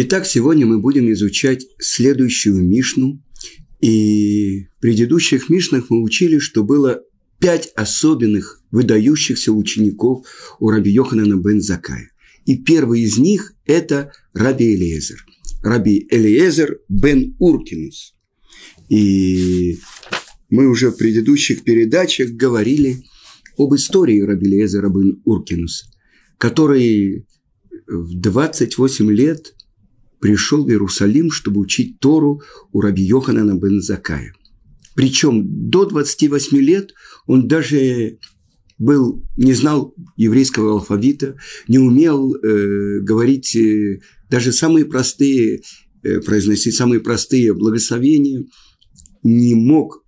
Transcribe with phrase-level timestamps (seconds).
[0.00, 3.20] Итак, сегодня мы будем изучать следующую Мишну.
[3.80, 7.02] И в предыдущих Мишнах мы учили, что было
[7.40, 10.24] пять особенных выдающихся учеников
[10.60, 12.12] у Раби Йоханана бен Закая.
[12.44, 15.26] И первый из них– это Раби Элиезер.
[15.64, 18.14] Раби Элиезер бен Уркинус.
[18.88, 19.80] И
[20.48, 23.02] мы уже в предыдущих передачах говорили
[23.56, 25.86] об истории Раби Элиезера бен Уркинуса,
[26.38, 27.26] который
[27.88, 29.54] в 28 лет
[30.20, 34.32] пришел в Иерусалим, чтобы учить Тору у Раби Йоханана бен Закая.
[34.94, 36.92] Причем до 28 лет
[37.26, 38.18] он даже
[38.78, 41.36] был, не знал еврейского алфавита,
[41.66, 44.00] не умел э, говорить э,
[44.30, 45.62] даже самые простые,
[46.02, 48.44] э, произносить самые простые благословения,
[49.22, 50.04] не мог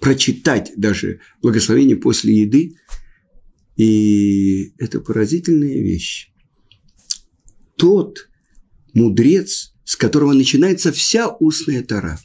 [0.00, 2.74] прочитать даже благословение после еды.
[3.76, 6.32] И это поразительная вещь.
[7.76, 8.28] Тот
[8.94, 12.18] мудрец, с которого начинается вся устная тара.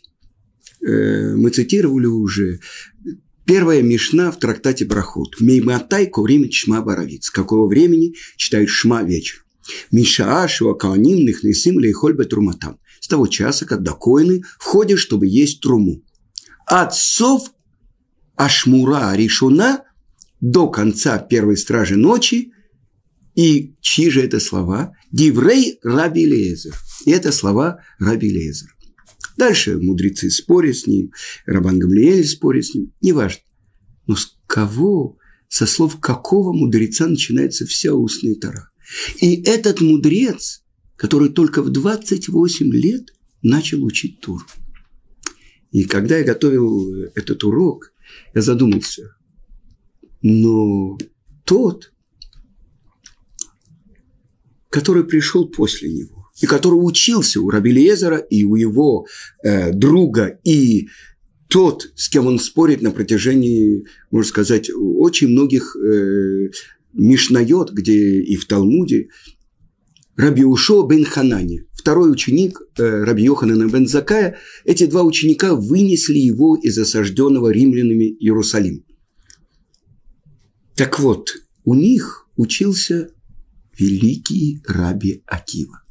[0.85, 2.59] Э, мы цитировали уже
[3.45, 5.41] Первая Мишна в трактате Брахот.
[5.41, 6.83] Мейматай коврим шма.
[7.21, 9.43] С какого времени читают шма вечер?
[9.91, 12.79] Мишаа шуакааним нихнесим лейхоль труматам.
[13.01, 16.03] С того часа, когда коины входят, чтобы есть труму.
[16.65, 17.51] Отцов
[18.35, 19.83] Ашмура Ришуна
[20.39, 22.53] до конца первой стражи ночи.
[23.35, 24.93] И чьи же это слова?
[25.11, 26.75] Диврей Раби Лезер.
[27.05, 28.69] И это слова Раби Лезер.
[29.37, 31.11] Дальше мудрецы спорят с ним,
[31.45, 33.41] Рабан Гамлиэль спорит с ним, неважно.
[34.05, 35.17] Но с кого,
[35.47, 38.69] со слов какого мудреца начинается вся устная тара?
[39.19, 40.63] И этот мудрец,
[40.95, 44.45] который только в 28 лет начал учить Тур.
[45.71, 47.91] И когда я готовил этот урок,
[48.35, 49.15] я задумался,
[50.21, 50.97] но
[51.45, 51.92] тот,
[54.73, 59.05] который пришел после него, и который учился у Раби Лезера и у его
[59.43, 60.87] э, друга, и
[61.47, 66.49] тот, с кем он спорит на протяжении, можно сказать, очень многих э,
[66.93, 69.09] Мишнайот, где и в Талмуде,
[70.15, 76.17] Раби Ушо бен Ханани, второй ученик э, Раби Йоханана бен Закая, эти два ученика вынесли
[76.17, 78.81] его из осажденного римлянами Иерусалима.
[80.75, 83.11] Так вот, у них учился
[83.77, 85.81] великий Раби Акива.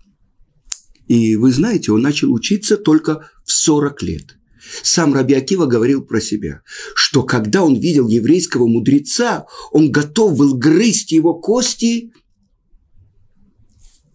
[1.09, 4.37] И вы знаете, он начал учиться только в 40 лет.
[4.83, 6.63] Сам Раби Акива говорил про себя,
[6.95, 12.13] что когда он видел еврейского мудреца, он готов был грызть его кости,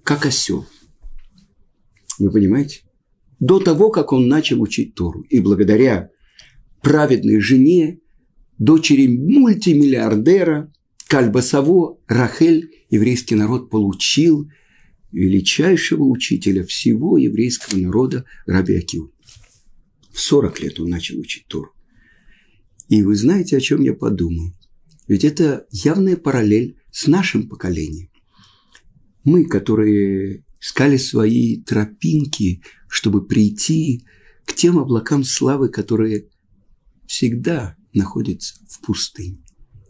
[0.03, 0.65] как осел.
[2.17, 2.81] Вы понимаете?
[3.39, 5.21] До того, как он начал учить Тору.
[5.29, 6.09] И благодаря
[6.81, 7.99] праведной жене,
[8.57, 10.73] дочери мультимиллиардера,
[11.07, 14.49] Кальбасаво, Рахель, еврейский народ получил
[15.11, 19.13] величайшего учителя всего еврейского народа Раби Акиу.
[20.11, 21.71] В 40 лет он начал учить Тору.
[22.89, 24.53] И вы знаете, о чем я подумал?
[25.07, 28.09] Ведь это явная параллель с нашим поколением.
[29.23, 34.05] Мы, которые искали свои тропинки, чтобы прийти
[34.45, 36.29] к тем облакам славы, которые
[37.05, 39.43] всегда находятся в пустыне.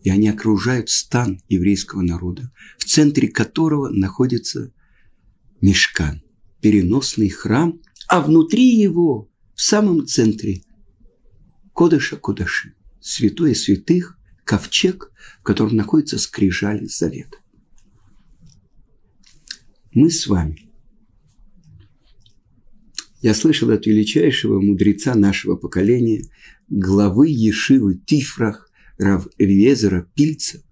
[0.07, 4.71] И они окружают стан еврейского народа, в центре которого находится
[5.59, 6.23] мешкан,
[6.61, 10.63] переносный храм, а внутри его, в самом центре,
[11.73, 17.39] Кодыша Кодаши, святое святых, ковчег, в котором находится скрижали завета.
[19.91, 20.71] Мы с вами.
[23.21, 26.23] Я слышал от величайшего мудреца нашего поколения,
[26.69, 28.66] главы Ешивы Тифрах,
[28.97, 30.63] Рав Эльезера Пильца.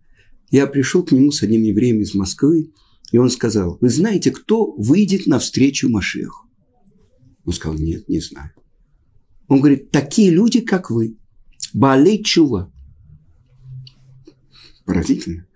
[0.52, 2.72] Я пришел к нему с одним евреем из Москвы,
[3.12, 6.48] и он сказал, вы знаете, кто выйдет навстречу Машеху?
[7.46, 8.52] Он сказал, нет, не знаю.
[9.48, 11.18] Он говорит, такие люди, как вы,
[11.74, 12.72] Балей Чува.
[14.86, 15.48] Поразительно.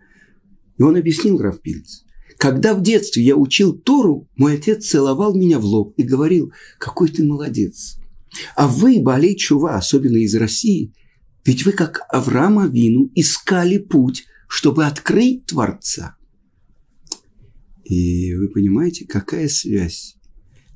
[0.77, 2.03] И он объяснил Равпильц.
[2.37, 7.09] Когда в детстве я учил Тору, мой отец целовал меня в лоб и говорил, какой
[7.09, 7.97] ты молодец.
[8.55, 10.93] А вы, Балей Чува, особенно из России,
[11.45, 16.15] ведь вы, как Авраама Вину, искали путь, чтобы открыть Творца.
[17.83, 20.15] И вы понимаете, какая связь?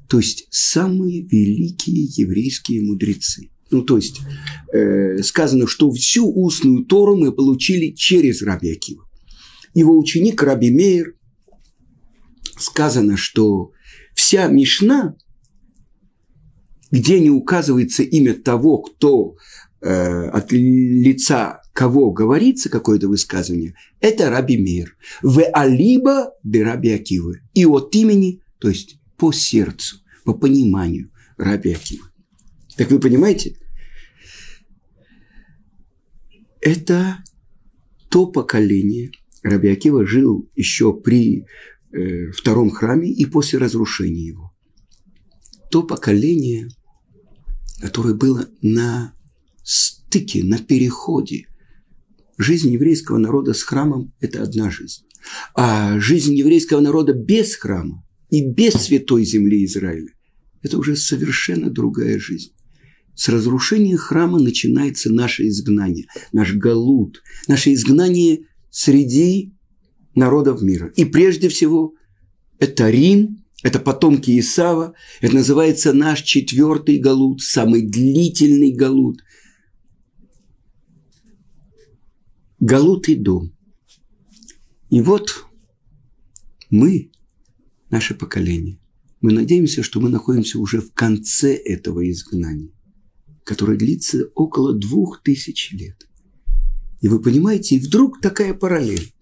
[0.09, 3.49] То есть самые великие еврейские мудрецы.
[3.71, 4.21] Ну, то есть
[4.71, 9.07] э, сказано, что всю устную Тору мы получили через Раби Акива.
[9.73, 11.15] Его ученик Раби Мейер,
[12.57, 13.71] сказано, что
[14.13, 15.15] вся Мишна,
[16.91, 19.35] где не указывается имя того, кто
[19.83, 24.95] э, от лица кого говорится какое-то высказывание, это Раби Мир.
[25.21, 27.41] В Алиба Раби Акивы.
[27.53, 32.07] И от имени, то есть по сердцу, по пониманию Раби Акива.
[32.77, 33.57] Так вы понимаете?
[36.61, 37.23] Это
[38.09, 39.11] то поколение.
[39.41, 41.45] Раби Акива жил еще при
[41.91, 44.53] э, втором храме и после разрушения его.
[45.69, 46.69] То поколение,
[47.81, 49.13] которое было на
[49.63, 51.47] стыке, на переходе.
[52.37, 55.03] Жизнь еврейского народа с храмом– это одна жизнь.
[55.55, 60.11] А жизнь еврейского народа без храма и без святой земли Израиля–
[60.61, 62.51] это уже совершенно другая жизнь.
[63.15, 69.53] С разрушения храма начинается наше изгнание, наш галут, наше изгнание среди
[70.15, 70.91] народов мира.
[70.95, 71.93] И прежде всего
[72.57, 79.21] это Рим, это потомки Исава, это называется наш четвертый галут, самый длительный галут.
[82.65, 83.55] Галут и дом.
[84.89, 85.45] И вот
[86.69, 87.11] мы,
[87.89, 88.79] наше поколение,
[89.21, 92.71] мы надеемся, что мы находимся уже в конце этого изгнания
[93.43, 96.07] который длится около двух тысяч лет.
[97.01, 99.13] И вы понимаете, и вдруг такая параллель.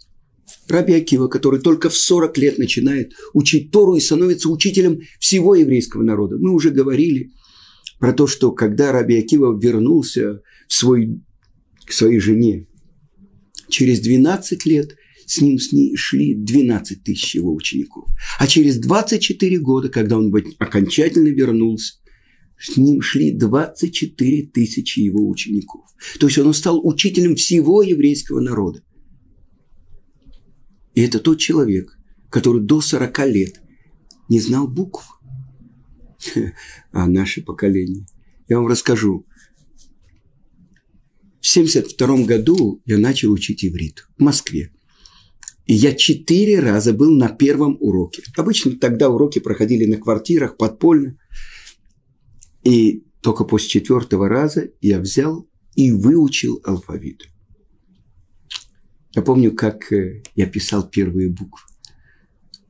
[0.67, 6.03] Раби Акива, который только в 40 лет начинает учить Тору и становится учителем всего еврейского
[6.03, 6.37] народа.
[6.37, 7.31] Мы уже говорили
[7.99, 11.21] про то, что когда Раби Акива вернулся в свой,
[11.85, 12.67] к своей жене,
[13.71, 14.95] через 12 лет
[15.25, 15.57] с ним
[15.95, 18.09] шли 12 тысяч его учеников.
[18.37, 21.95] А через 24 года, когда он окончательно вернулся,
[22.59, 25.85] с ним шли 24 тысячи его учеников.
[26.19, 28.83] То есть он стал учителем всего еврейского народа.
[30.93, 31.97] И это тот человек,
[32.29, 33.61] который до 40 лет
[34.29, 35.19] не знал букв.
[36.91, 38.05] А наше поколение.
[38.47, 39.25] Я вам расскажу.
[41.51, 44.71] В 1972 году я начал учить иврит в Москве.
[45.65, 48.23] И я четыре раза был на первом уроке.
[48.37, 51.17] Обычно тогда уроки проходили на квартирах, подпольно.
[52.63, 55.45] И только после четвертого раза я взял
[55.75, 57.27] и выучил алфавит.
[59.13, 61.67] Я помню, как э, я писал первые буквы.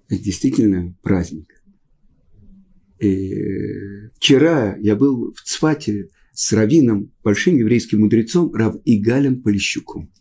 [0.09, 1.53] Это действительно праздник.
[2.97, 6.09] И э, вчера я был в Цфате
[6.41, 10.11] с раввином, большим еврейским мудрецом, Рав Игалем Полищуком.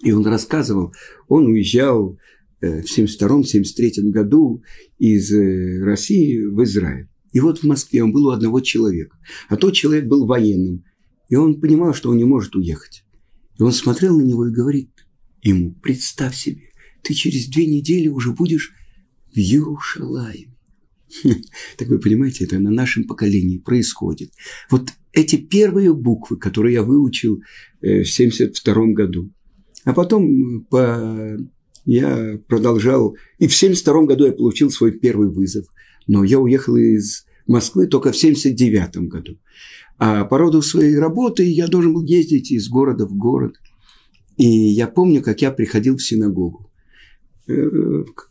[0.00, 0.94] И он рассказывал,
[1.26, 2.16] он уезжал
[2.60, 4.62] э, в 1972-1973 году
[4.96, 5.32] из
[5.82, 7.08] России в Израиль.
[7.32, 9.18] И вот в Москве он был у одного человека.
[9.48, 10.84] А тот человек был военным.
[11.28, 13.04] И он понимал, что он не может уехать.
[13.58, 14.90] И он смотрел на него и говорит
[15.42, 16.68] ему, представь себе,
[17.02, 18.72] ты через две недели уже будешь
[19.32, 20.54] в Иерушалаиме.
[21.76, 24.32] Так вы понимаете, это на нашем поколении происходит.
[24.70, 27.36] Вот эти первые буквы, которые я выучил
[27.80, 29.30] э, в 1972 году.
[29.84, 31.38] А потом по...
[31.84, 35.66] я продолжал, и в 1972 году я получил свой первый вызов.
[36.06, 39.38] Но я уехал из Москвы только в 1979 году.
[39.98, 43.54] А по роду своей работы я должен был ездить из города в город.
[44.36, 46.70] И я помню, как я приходил в синагогу.
[47.46, 47.52] Э,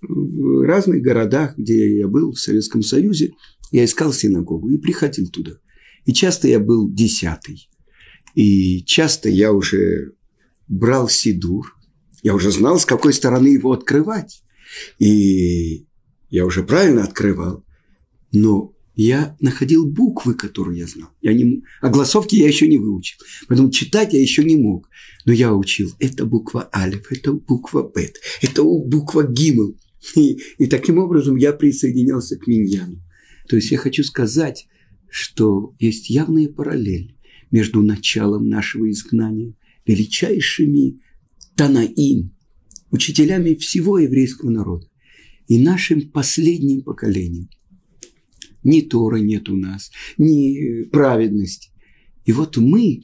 [0.01, 3.31] в разных городах, где я был, в Советском Союзе,
[3.71, 5.53] я искал синагогу и приходил туда.
[6.05, 7.69] И часто я был десятый.
[8.35, 10.13] И часто я уже
[10.67, 11.75] брал сидур.
[12.21, 14.44] Я уже знал, с какой стороны его открывать.
[15.00, 15.85] И
[16.29, 17.63] я уже правильно открывал.
[18.31, 21.10] Но я находил буквы, которые я знал.
[21.22, 23.17] Я не, а голосовки я еще не выучил.
[23.48, 24.89] Поэтому читать я еще не мог.
[25.25, 25.91] Но я учил.
[26.00, 29.77] Это буква Алиф, это буква Бет, это буква Гимл.
[30.15, 33.01] И, и таким образом я присоединялся к Миньяну.
[33.48, 34.67] То есть я хочу сказать,
[35.13, 37.15] что есть явная параллель
[37.51, 39.53] между началом нашего изгнания,
[39.86, 41.00] величайшими
[41.55, 42.36] Танаим,
[42.89, 44.88] учителями всего еврейского народа,
[45.48, 47.50] и нашим последним поколением–
[48.63, 51.70] ни Тора нет у нас, ни праведности.
[52.25, 53.03] И вот мы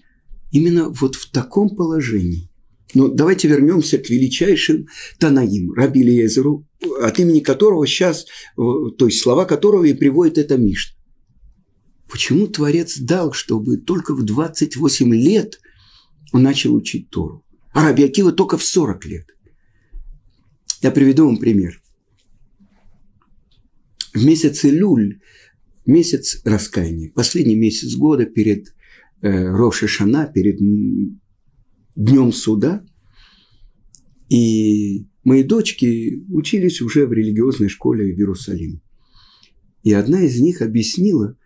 [0.52, 2.50] именно вот в таком положении.
[2.96, 4.88] Но давайте вернемся к величайшим
[5.20, 6.66] Танаим, Раби Лезеру,
[7.02, 8.26] от имени которого сейчас,
[8.56, 10.96] то есть слова которого и приводит эта Мишна.
[12.10, 15.60] Почему Творец дал, чтобы только в 28 лет
[16.34, 19.28] он начал учить Тору, а Раби Акива только в 40 лет?
[20.82, 21.82] Я приведу вам пример.
[24.14, 25.20] В месяц Илюль
[25.86, 28.74] месяц раскаяния, последний месяц года перед
[29.22, 30.58] э, Роша Шана, перед
[31.96, 32.84] днем суда.
[34.30, 38.82] И мои дочки учились уже в религиозной школе в Иерусалиме.
[39.84, 41.38] И одна из них объяснила,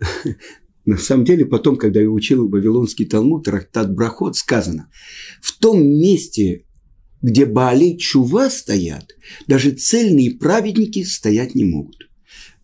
[0.84, 4.90] на самом деле, потом, когда я учил Вавилонский Талмуд, Трактат Брахот, сказано,
[5.40, 6.64] в том месте,
[7.22, 12.08] где Баали Чува стоят, даже цельные праведники стоять не могут.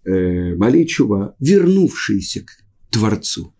[0.04, 2.50] э, Бали Чува, вернувшиеся к
[2.90, 3.54] Творцу.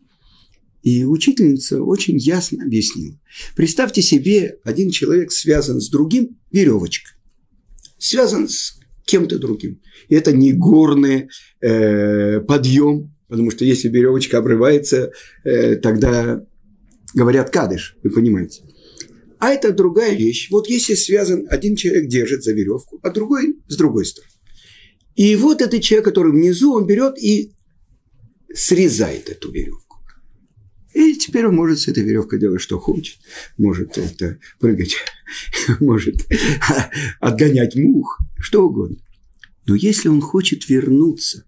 [0.83, 3.19] И учительница очень ясно объяснила.
[3.57, 7.15] Представьте себе, один человек связан с другим веревочкой.
[7.99, 9.81] Связан с кем-то другим.
[10.09, 11.29] И это не горный
[11.63, 15.13] э, подъем, потому что если веревочка обрывается,
[15.45, 16.45] э, тогда
[17.15, 18.63] говорят кадыш, вы понимаете.
[19.39, 20.49] А это другая вещь.
[20.51, 24.31] Вот если связан, один человек держит за веревку, а другой с другой стороны.
[25.15, 27.53] И вот этот человек, который внизу, он берет и
[28.53, 29.99] срезает эту веревку.
[30.95, 33.19] И теперь он может с этой веревкой делать, что хочет.
[33.59, 34.97] Может это прыгать,
[35.81, 36.17] может
[37.21, 38.97] отгонять мух, что угодно.
[39.67, 41.45] Но если он хочет вернуться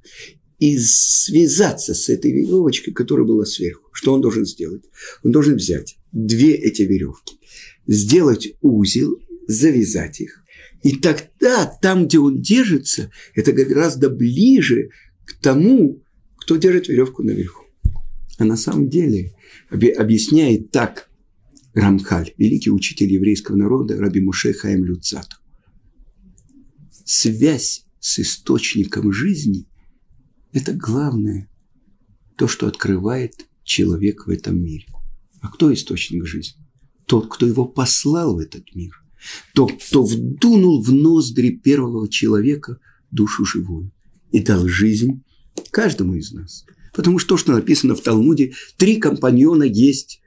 [0.59, 4.85] и связаться с этой веревочкой, которая была сверху, что он должен сделать?
[5.23, 7.39] Он должен взять две эти веревки,
[7.87, 10.43] сделать узел, завязать их.
[10.83, 14.91] И тогда там, где он держится, это гораздо ближе
[15.27, 16.03] к тому,
[16.39, 17.65] кто держит веревку наверху.
[18.39, 19.35] А на самом деле
[19.71, 21.11] объясняет так
[21.75, 25.37] Рамхаль, великий учитель еврейского народа, Раби Муше Хаим Люцату.
[27.05, 29.67] Связь с источником жизни–
[30.57, 31.49] это главное,
[32.37, 34.87] то, что открывает человек в этом мире.
[35.41, 36.65] А кто источник жизни?
[37.07, 38.93] Тот, кто его послал в этот мир.
[39.55, 42.79] Тот, кто вдунул в ноздри первого человека
[43.11, 43.93] душу живую
[44.31, 45.23] и дал жизнь
[45.71, 46.65] каждому из нас–
[46.97, 50.23] Потому что то, что написано в Талмуде, три компаньона есть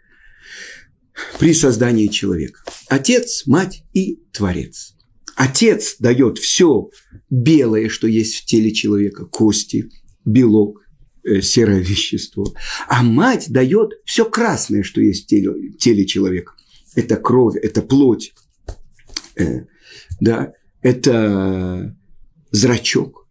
[1.39, 2.61] при создании человека.
[2.87, 4.95] Отец, мать и Творец.
[5.35, 6.89] Отец дает все
[7.31, 9.89] белое, что есть в теле человека, кости,
[10.25, 10.81] белок,
[11.23, 12.53] э, серое вещество.
[12.87, 16.53] А мать дает все красное, что есть в теле, теле человека.
[16.95, 18.33] Это кровь, это плоть,
[19.35, 19.65] э,
[20.19, 21.95] да, это
[22.51, 23.27] зрачок,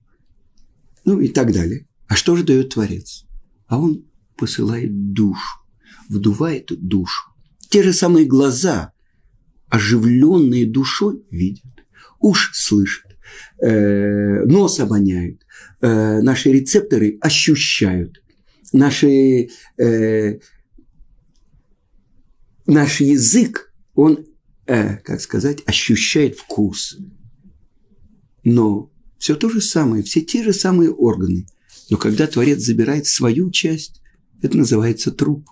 [1.05, 1.87] ну и так далее.
[2.07, 3.25] А что же дает Творец?
[3.69, 4.05] а он
[4.37, 5.61] посылает душу,
[6.09, 7.31] вдувает душу.
[7.69, 8.93] Те же самые глаза,
[9.69, 11.85] оживленные душой, видят,
[12.19, 13.17] уж слышат,
[13.63, 15.45] э, нос обоняют,
[15.81, 18.23] э, наши рецепторы ощущают,
[18.73, 20.39] наши, э,
[22.67, 24.27] наш язык, он,
[24.67, 26.99] э, как сказать, ощущает вкус.
[28.45, 31.47] Но все то же самое, все те же самые органы–
[31.89, 34.03] но когда Творец забирает свою часть,
[34.43, 35.49] это называется труп.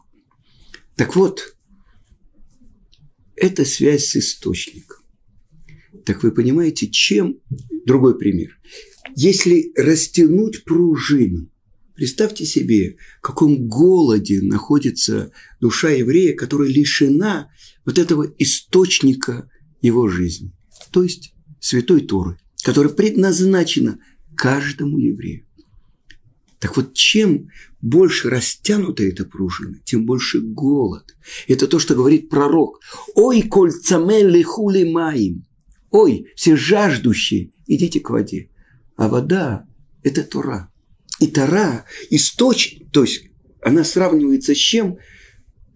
[0.94, 1.56] Так вот,
[3.34, 4.98] это связь с источником.
[6.04, 7.40] Так вы понимаете, чем...
[7.86, 8.58] Другой пример.
[9.18, 11.48] Если растянуть пружину,
[11.94, 17.48] представьте себе, в каком голоде находится душа еврея, которая лишена
[17.86, 20.52] вот этого источника его жизни,
[20.90, 23.98] то есть Святой Торы, которая предназначена
[24.36, 25.46] каждому еврею.
[26.58, 27.48] Так вот, чем
[27.80, 31.16] больше растянута эта пружина, тем больше голод.
[31.48, 32.80] Это то, что говорит пророк.
[33.14, 35.46] «Ой, кольцамели хули маим».
[35.90, 38.50] «Ой, все жаждущие, идите к воде».
[38.96, 39.66] А вода–
[40.02, 40.70] это Тора.
[41.20, 43.24] И Тора– источник, то есть
[43.62, 44.98] она сравнивается с чем?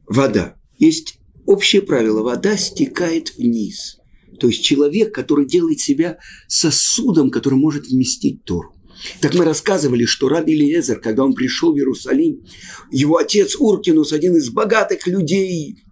[0.07, 0.57] Вода.
[0.79, 3.99] Есть общее правило– вода стекает вниз.
[4.39, 8.75] То есть человек, который делает себя сосудом, который может вместить Тору.
[9.21, 12.45] Так мы рассказывали, что Раби Лезер, когда он пришел в Иерусалим,
[12.91, 15.83] его отец Уркинус, один из богатых людей,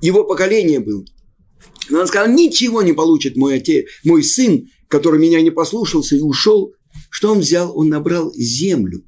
[0.00, 1.06] его поколения был.
[1.90, 6.20] Но он сказал, ничего не получит мой отец, мой сын, который меня не послушался и
[6.20, 6.72] ушел.
[7.10, 7.76] Что он взял?
[7.76, 9.02] Он набрал землю.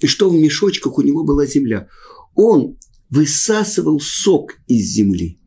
[0.00, 1.88] И что в мешочках у него была земля?
[2.34, 2.78] Он
[3.10, 5.38] высасывал сок из земли.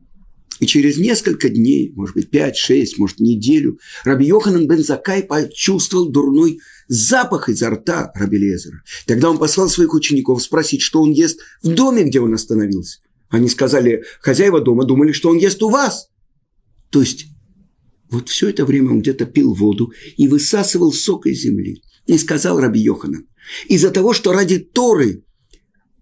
[0.60, 6.08] И через несколько дней, может быть, пять, шесть, может, неделю, Раби Йоханан бен Закай почувствовал
[6.08, 8.84] дурной запах изо рта Раби Лезера.
[9.06, 13.00] Тогда он послал своих учеников спросить, что он ест в доме, где он остановился.
[13.28, 16.10] Они сказали, хозяева дома думали, что он ест у вас.
[16.90, 17.26] То есть,
[18.10, 21.82] вот все это время он где-то пил воду и высасывал сок из земли.
[22.06, 23.26] И сказал Раби Йоханан,
[23.68, 25.24] из-за того, что ради Торы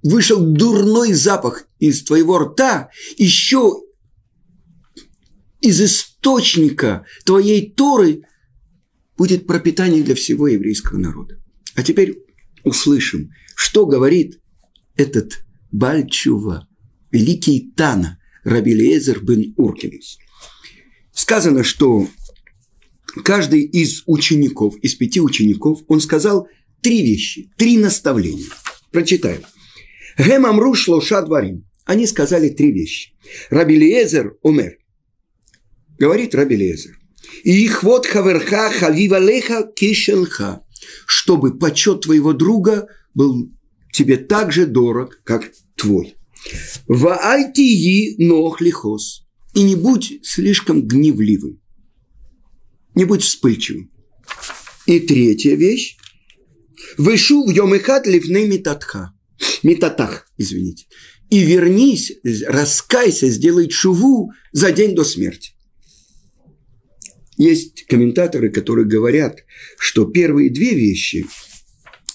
[0.03, 2.89] вышел дурной запах из твоего рта,
[3.19, 3.83] еще
[5.61, 8.23] из источника твоей Торы
[9.19, 11.39] будет пропитание для всего еврейского народа.
[11.75, 12.17] А теперь
[12.65, 14.41] услышим, что говорит
[14.97, 16.67] этот Бальчува,
[17.11, 20.19] великий Тана, Рабилезер бен Уркинус.
[21.29, 22.09] Сказано, что
[23.23, 26.49] каждый из учеников, из пяти учеников, он сказал
[26.81, 28.49] три вещи, три наставления.
[28.93, 29.43] Прочитаем.
[30.17, 31.69] Гем амру шлоша дворим.
[31.85, 33.13] Они сказали три вещи.
[33.51, 34.79] Рабилезер умер.
[35.99, 36.99] Говорит Раби Лезер.
[37.45, 40.63] И их вот хаверха халивалеха кишелха.
[41.05, 43.51] чтобы почет твоего друга был
[43.93, 46.17] тебе так же дорог, как твой.
[46.87, 49.28] Ваайтии нох лихос.
[49.59, 51.61] И не будь слишком гневливым.
[52.95, 53.91] Не будь вспыльчивым.
[54.87, 55.97] И третья вещь.
[56.97, 59.13] Вышу в йомихат ливны метатха.
[59.65, 60.87] Метатах, извините.
[61.29, 62.13] И вернись,
[62.47, 65.55] раскайся, сделай чуву за день до смерти.
[67.37, 69.41] Есть комментаторы, которые говорят,
[69.77, 71.27] что первые две вещи,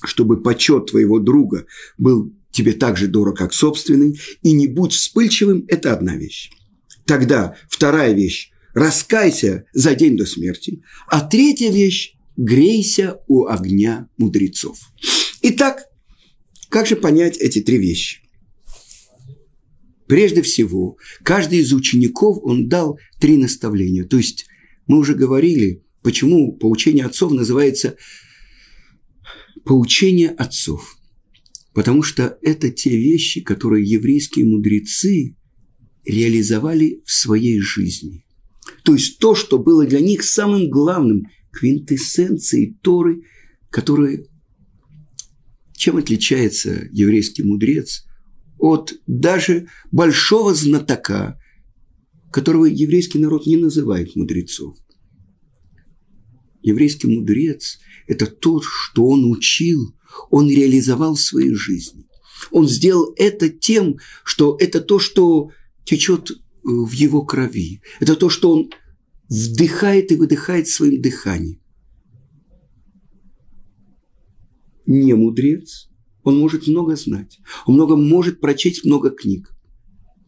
[0.06, 1.66] чтобы почет твоего друга
[1.98, 6.50] был тебе так же дорог, как собственный, и не будь вспыльчивым– это одна вещь.
[7.06, 14.80] Тогда вторая вещь– раскайся за день до смерти, а третья вещь– грейся у огня мудрецов.
[15.42, 15.86] Итак,
[16.70, 18.22] как же понять эти три вещи?
[20.08, 24.06] Прежде всего, каждый из учеников он дал три наставления.
[24.06, 24.46] То есть
[24.88, 27.96] мы уже говорили, почему поучение отцов называется
[29.66, 30.98] поучение отцов.
[31.74, 35.36] Потому что это те вещи, которые еврейские мудрецы
[36.06, 38.26] реализовали в своей жизни.
[38.84, 43.24] То есть то, что было для них самым главным, квинтэссенцией Торы,
[43.70, 44.26] которые...
[45.76, 48.06] Чем отличается еврейский мудрец
[48.58, 51.38] от даже большого знатока,
[52.32, 54.78] которого еврейский народ не называет мудрецов.
[56.62, 59.94] Еврейский мудрец– это тот, что он учил,
[60.30, 62.08] он реализовал в своей жизни.
[62.52, 65.50] Он сделал это тем, что это то, что
[65.86, 67.82] течет э, в его крови.
[68.00, 68.72] Это то, что он
[69.30, 71.60] вдыхает и выдыхает своим дыханием.
[74.86, 75.90] Не мудрец,
[76.24, 79.54] он может много знать, он много может прочесть много книг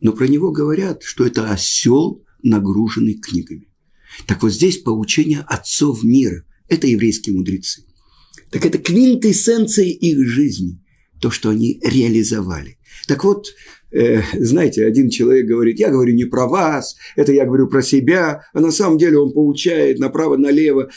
[0.06, 3.70] но про него говорят, что это осел, нагруженный книгами.
[4.28, 6.46] Так вот здесь поучение отцов мира.
[6.68, 7.86] Это еврейские мудрецы.
[8.52, 10.80] Так это квинтэссенция их жизни.
[11.20, 12.78] То, что они реализовали.
[13.08, 13.48] Так вот,
[13.92, 18.42] э, знаете, один человек говорит, я говорю не про вас, это я говорю про себя,
[18.54, 20.90] а на самом деле он получает направо-налево.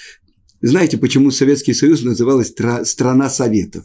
[0.61, 2.53] Знаете, почему Советский Союз называлась
[2.85, 3.85] страна советов?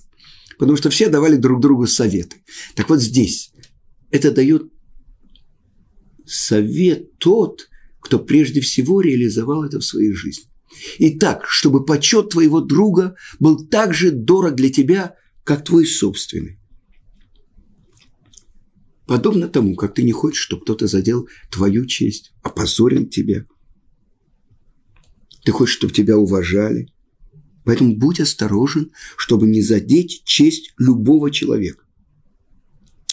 [0.57, 2.37] Потому что все давали друг другу советы.
[2.75, 3.51] Так вот здесь
[4.11, 4.71] это дает
[6.25, 10.45] совет тот, кто прежде всего реализовал это в своей жизни.
[10.99, 16.59] Итак, чтобы почет твоего друга был так же дорог для тебя, как твой собственный.
[19.05, 23.45] Подобно тому, как ты не хочешь, чтобы кто-то задел твою честь, опозорил тебя.
[25.43, 26.91] Ты хочешь, чтобы тебя уважали.
[27.65, 31.83] Поэтому будь осторожен, чтобы не задеть честь любого человека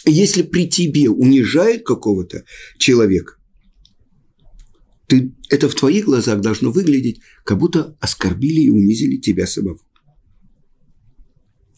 [0.05, 2.45] если при тебе унижает какого-то
[2.77, 3.35] человека,
[5.07, 9.79] ты, это в твоих глазах должно выглядеть, как будто оскорбили и унизили тебя самого.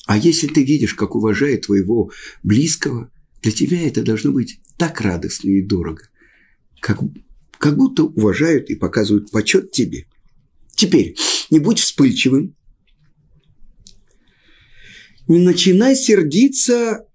[0.06, 2.12] А если ты видишь, как уважает твоего
[2.44, 3.12] близкого,
[3.44, 6.08] для тебя это должно быть так радостно и дорого,
[6.80, 7.00] как,
[7.60, 10.08] как будто уважают и показывают почет тебе.
[10.76, 11.16] Теперь,
[11.50, 12.56] не будь вспыльчивым,
[15.28, 17.06] не начинай сердиться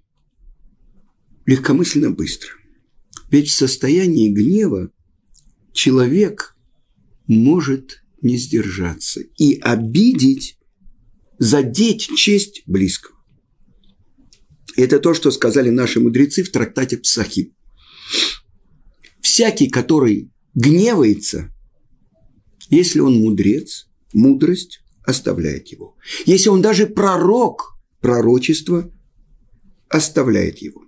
[1.46, 2.50] легкомысленно быстро.
[3.30, 4.90] Ведь в состоянии гнева
[5.72, 6.56] человек
[7.26, 10.58] может не сдержаться и обидеть,
[11.38, 13.17] задеть честь близкого.
[14.78, 17.52] Это то, что сказали наши мудрецы в трактате Псахим.
[19.20, 21.52] Всякий, который гневается,
[22.70, 25.96] если он мудрец, мудрость оставляет его.
[26.26, 28.88] Если он даже пророк, пророчество
[29.88, 30.84] оставляет его.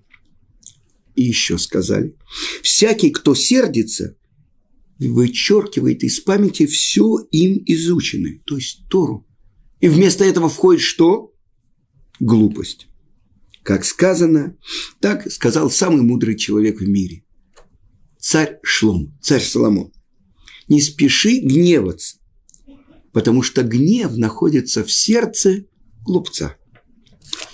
[1.17, 2.15] И еще сказали,
[2.63, 4.17] всякий, кто сердится,
[5.01, 9.27] вычеркивает из памяти все им изученное, то есть Тору.
[9.81, 11.35] И вместо этого входит что?
[12.21, 12.87] Глупость.
[13.71, 14.57] Как сказано,
[14.99, 17.23] так сказал самый мудрый человек в мире.
[18.19, 19.93] Царь Шлом, царь Соломон.
[20.67, 22.17] Не спеши гневаться,
[23.13, 25.67] потому что гнев находится в сердце
[26.03, 26.57] глупца.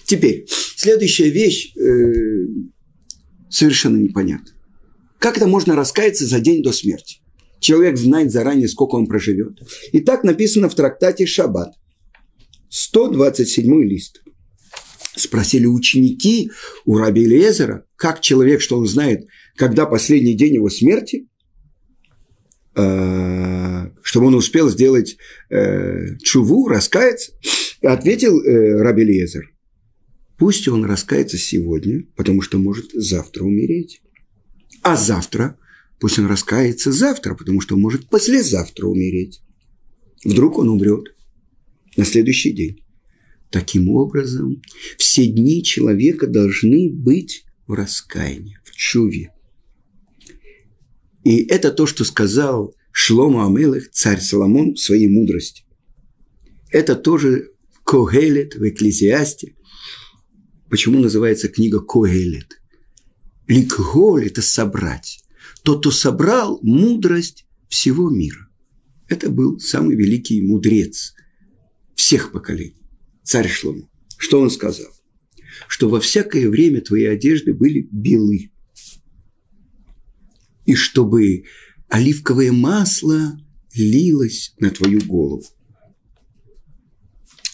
[0.07, 2.46] Теперь, следующая вещь, э,
[3.50, 4.52] совершенно непонятно.
[5.18, 7.18] Как это можно раскаяться за день до смерти?
[7.61, 9.61] Человек знает заранее, сколько он проживет.
[9.92, 11.74] И так написано в трактате Шаббат.
[12.70, 14.22] 127 лист.
[15.16, 16.50] Спросили ученики
[16.85, 19.26] у Раби Элиезера, как человек, что он знает,
[19.57, 21.26] когда последний день его смерти,
[22.74, 25.16] э, чтобы он успел сделать
[25.50, 27.33] э, чуву, раскаяться.
[27.83, 29.50] Ответил э, Раби Элиезер,
[30.38, 34.02] Пусть он раскается сегодня, потому что может завтра умереть.
[34.83, 35.59] А завтра
[35.98, 39.40] пусть он раскается завтра, потому что может послезавтра умереть.
[40.24, 41.14] Вдруг он умрет
[41.96, 42.85] на следующий день.
[43.50, 44.62] Таким образом,
[44.98, 49.32] все дни человека должны быть в раскаянии, в чуве.
[51.24, 55.64] И это то, что сказал Шлома Амелых, царь Соломон, в своей мудрости.
[56.70, 57.50] Это тоже
[57.85, 59.54] Когелет в Экклезиасте.
[60.68, 62.61] Почему называется книга Когелет?
[63.46, 65.22] Ликголь– это собрать.
[65.62, 68.48] Тот, кто собрал мудрость всего мира.
[69.09, 71.14] Это был самый великий мудрец
[71.94, 72.86] всех поколений,
[73.27, 73.89] царь Шломо.
[74.17, 74.89] Что он сказал?
[75.69, 78.51] Что во всякое время твои одежды были белы.
[80.65, 81.45] И чтобы
[81.89, 83.39] оливковое масло
[83.75, 85.45] лилось на твою голову.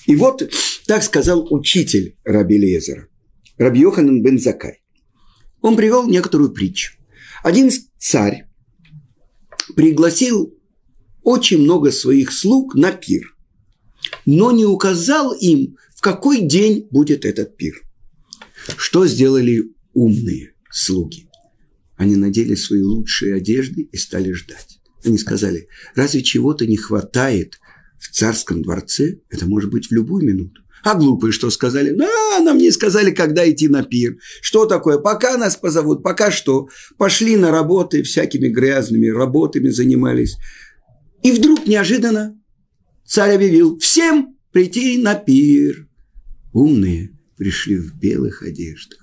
[0.07, 0.43] И вот
[0.87, 3.09] так сказал учитель Раби Лезера,
[3.57, 4.83] Раби Йоханан бен Закай.
[5.61, 6.99] Он привел некоторую притчу.
[7.43, 8.47] Один царь
[9.75, 10.59] пригласил
[11.23, 13.32] очень много своих слуг на пир,
[14.27, 17.83] но не указал им, в какой день будет этот пир.
[18.77, 21.29] Что сделали умные слуги?
[21.97, 24.81] Они надели свои лучшие одежды и стали ждать.
[25.05, 27.61] Они сказали, разве чего-то не хватает
[27.99, 29.19] в царском дворце?
[29.31, 30.63] Это может быть в любую минуту.
[30.85, 31.91] А глупые что сказали?
[31.91, 34.17] Да, нам не сказали, когда идти на пир.
[34.41, 34.99] Что такое?
[34.99, 36.69] Пока нас позовут, пока что.
[36.99, 40.37] Пошли на работы, всякими грязными работами занимались.
[41.23, 42.37] И вдруг неожиданно
[43.05, 45.89] царь объявил всем прийти на пир.
[46.53, 48.99] Умные пришли в белых одеждах,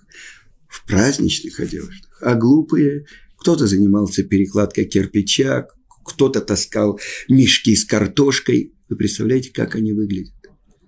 [0.68, 3.06] в праздничных одеждах, а глупые
[3.38, 5.68] кто-то занимался перекладкой кирпича,
[6.06, 8.74] кто-то таскал мешки с картошкой.
[8.90, 10.34] Вы представляете, как они выглядят?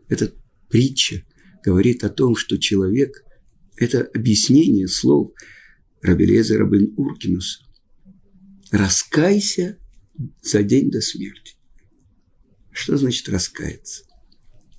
[0.09, 0.33] Эта
[0.69, 1.23] притча
[1.63, 3.23] говорит о том, что человек–
[3.77, 5.31] это объяснение слов
[6.01, 7.63] Рабелеза Рабин Уркинуса.
[8.71, 9.77] Раскайся
[10.41, 11.55] за день до смерти.
[12.71, 14.03] Что значит раскаяться?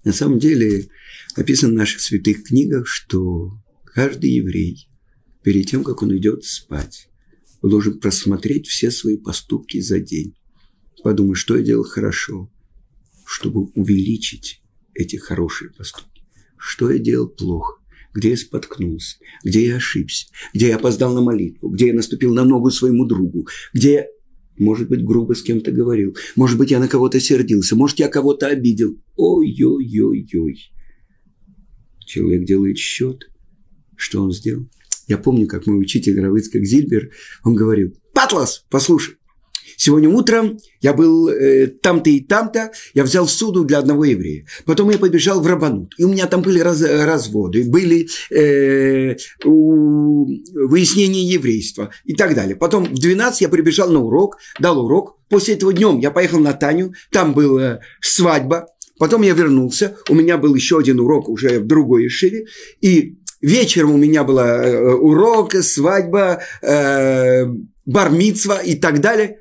[0.05, 0.89] На самом деле
[1.37, 3.53] написано в наших святых книгах, что
[3.85, 4.89] каждый еврей
[5.43, 7.09] перед тем, как он идет спать,
[7.63, 10.35] должен просмотреть все свои поступки за день.
[11.03, 12.51] Подумать, что я делал хорошо,
[13.25, 14.63] чтобы увеличить
[14.95, 16.23] эти хорошие поступки.
[16.57, 17.81] Что я делал плохо,
[18.15, 22.45] где я споткнулся, где я ошибся, где я опоздал на молитву, где я наступил на
[22.45, 24.09] ногу своему другу, где
[24.63, 26.17] может быть, грубо с кем-то говорил.
[26.37, 27.77] Может быть, я на кого-то сердился.
[27.77, 28.97] Может, я кого-то обидел.
[29.17, 30.73] Ой-ой-ой-ой.
[32.07, 33.29] Человек делает счет.
[33.97, 34.69] Что он сделал?
[35.09, 37.11] Я помню, как мой учитель Равыцкак Зильбер,
[37.45, 39.17] он говорил, «Патлас, послушай,
[39.77, 44.47] Сегодня утром я был э, там-то и там-то, я взял суду для одного еврея.
[44.65, 50.27] Потом я побежал в Рабанут, и у меня там были раз, разводы, были э, у,
[50.55, 52.57] выяснения еврейства и так далее.
[52.57, 55.19] Потом в 12 я прибежал на урок, дал урок.
[55.29, 58.67] После этого днем я поехал на Таню, там была свадьба.
[58.99, 62.47] Потом я вернулся, у меня был еще один урок уже в другой Ишиве,
[62.81, 67.47] и вечером у меня был э, урок, свадьба, э,
[67.85, 69.39] бармитсва и так далее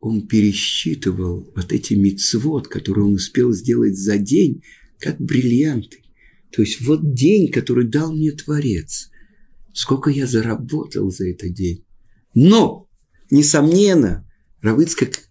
[0.00, 4.62] он пересчитывал вот эти мицвод, которые он успел сделать за день,
[4.98, 5.98] как бриллианты.
[6.50, 9.10] То есть вот день, который дал мне Творец.
[9.72, 11.84] Сколько я заработал за этот день.
[12.34, 12.88] Но,
[13.30, 14.28] несомненно,
[14.62, 15.28] Равыцкак,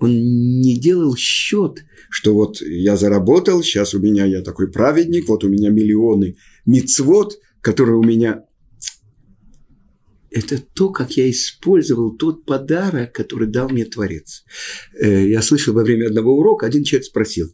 [0.00, 5.44] он не делал счет, что вот я заработал, сейчас у меня я такой праведник, вот
[5.44, 8.44] у меня миллионы мицвод, которые у меня
[10.32, 14.44] это то, как я использовал тот подарок, который дал мне Творец.
[14.98, 17.48] Э, я слышал во время одного урока, один человек спросил,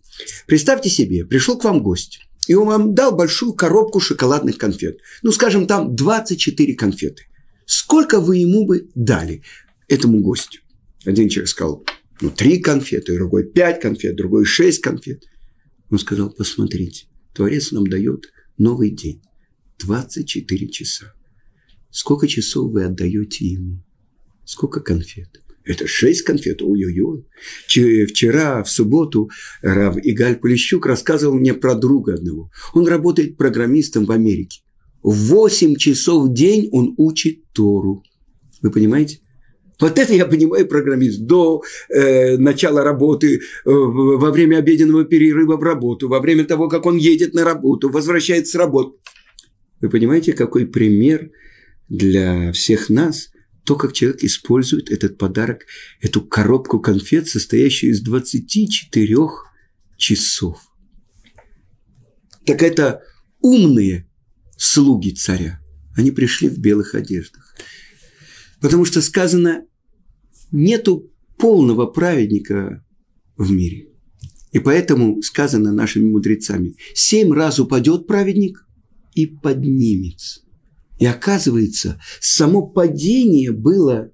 [0.46, 5.00] представьте себе, пришел к вам гость, и он вам дал большую коробку шоколадных конфет.
[5.22, 7.24] Ну, скажем, там 24 конфеты.
[7.66, 9.42] Сколько вы ему бы дали
[9.88, 10.60] этому гостю?
[11.04, 11.84] Один человек сказал,
[12.20, 15.24] ну, три конфеты, другой пять конфет, другой шесть конфет.
[15.90, 19.22] Он сказал, посмотрите, Творец нам дает новый день,
[19.78, 21.12] 24 часа.
[21.90, 23.82] Сколько часов вы отдаете ему?
[24.44, 25.42] Сколько конфет?
[25.64, 27.26] Это шесть конфет, ой-ой-ой.
[27.66, 29.28] Вчера, в субботу,
[29.60, 32.50] Рав Игаль Полищук рассказывал мне про друга одного.
[32.72, 34.62] Он работает программистом в Америке.
[35.02, 38.02] Восемь часов в день он учит Тору.
[38.62, 39.20] Вы понимаете?
[39.78, 41.20] Вот это я понимаю программист.
[41.20, 46.86] До э, начала работы, э, во время обеденного перерыва в работу, во время того, как
[46.86, 48.98] он едет на работу, возвращается с работы.
[49.80, 51.30] Вы понимаете, какой пример
[51.88, 53.30] для всех нас
[53.64, 55.66] то, как человек использует этот подарок,
[56.00, 59.16] эту коробку конфет, состоящую из 24
[59.98, 60.58] часов.
[62.46, 63.02] Так это
[63.40, 64.08] умные
[64.56, 65.60] слуги царя.
[65.94, 67.54] Они пришли в белых одеждах.
[68.60, 69.66] Потому что сказано,
[70.50, 72.84] нету полного праведника
[73.36, 73.88] в мире.
[74.52, 78.66] И поэтому сказано нашими мудрецами, семь раз упадет праведник
[79.14, 80.40] и поднимется.
[80.98, 84.10] И оказывается, само падение было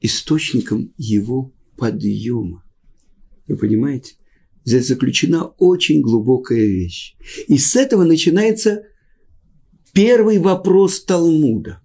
[0.00, 2.64] источником его подъема.
[3.46, 4.14] Вы понимаете?
[4.64, 7.16] Здесь заключена очень глубокая вещь.
[7.48, 8.84] И с этого начинается
[9.92, 11.80] первый вопрос Талмуда.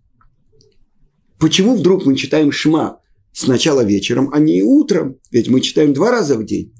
[1.39, 2.99] Почему вдруг мы читаем Шма
[3.31, 5.19] сначала вечером, а не утром?
[5.31, 6.73] Ведь мы читаем два раза в день.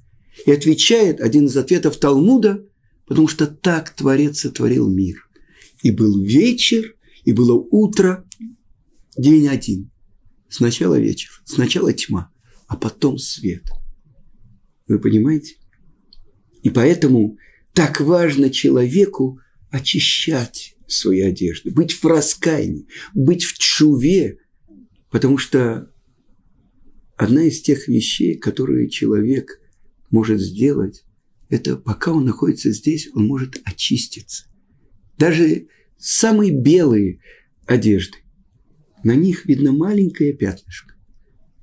[0.46, 2.66] И отвечает один из ответов Талмуда,
[3.08, 5.30] потому что так Творец сотворил мир.
[5.82, 8.24] И был вечер, и было утро,
[9.18, 9.92] день один.
[10.48, 12.32] Сначала вечер, сначала тьма,
[12.68, 13.64] а потом свет.
[14.88, 15.56] Вы понимаете?
[16.62, 17.38] И поэтому
[17.74, 24.38] так важно человеку очищать свои одежды, быть в раскаянии, быть в чуве,
[25.10, 25.92] потому что
[27.18, 29.60] одна из тех вещей, которые человек
[30.12, 31.04] может сделать,
[31.50, 34.46] это пока он находится здесь, он может очиститься.
[35.18, 37.20] Даже самые белые
[37.66, 38.18] одежды,
[39.04, 40.96] на них видно маленькое пятнышко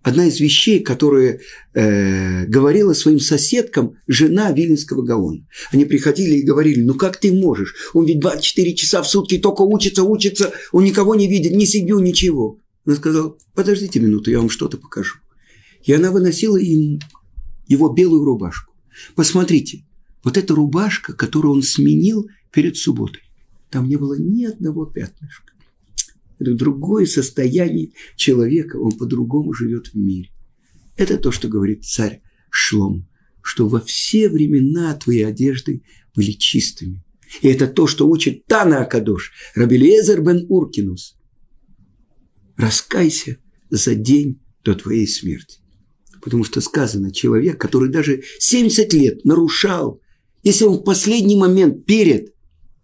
[0.03, 1.40] одна из вещей, которую
[1.75, 5.47] э, говорила своим соседкам жена Вильнинского Гаона.
[5.71, 7.75] Они приходили и говорили, ну как ты можешь?
[7.95, 12.01] Он ведь 24 часа в сутки только учится, учится, он никого не видит, ни семью,
[12.01, 12.59] ничего.
[12.85, 15.16] Она сказала, подождите минуту, я вам что-то покажу.
[15.85, 17.01] И она выносила им
[17.66, 18.75] его белую рубашку.
[19.14, 19.85] Посмотрите,
[20.25, 23.23] вот эта рубашка, которую он сменил перед субботой.
[23.73, 25.53] Там не было ни одного пятнышка
[26.43, 30.31] это другое состояние человека, он по-другому живет в мире.
[30.97, 33.09] Это то, что говорит царь Шлом,
[33.43, 35.83] что во все времена твои одежды
[36.15, 37.03] были чистыми.
[37.41, 41.17] И это то, что учит Тана Акадош, Рабелезер бен Уркинус.
[42.57, 43.39] Раскайся
[43.71, 45.61] за день до твоей смерти.
[46.21, 50.01] Потому что сказано, человек, который даже 70 лет нарушал,
[50.43, 52.35] если он в последний момент перед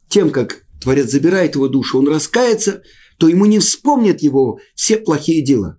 [0.08, 2.82] тем, как Творец забирает его душу, он раскается,
[3.18, 5.78] то ему не вспомнят его все плохие дела.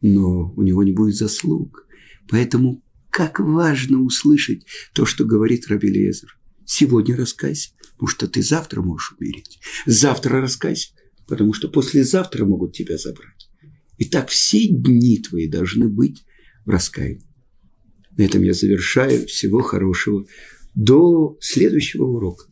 [0.00, 1.86] Но у него не будет заслуг.
[2.28, 6.38] Поэтому как важно услышать то, что говорит Раби Лезер.
[6.64, 9.60] Сегодня раскайся, потому что ты завтра можешь умереть.
[9.86, 10.92] Завтра раскайся,
[11.26, 13.50] потому что послезавтра могут тебя забрать.
[13.98, 16.24] И так все дни твои должны быть
[16.64, 17.26] в раскаянии.
[18.16, 19.26] На этом я завершаю.
[19.26, 20.26] Всего хорошего.
[20.74, 22.46] До следующего урока.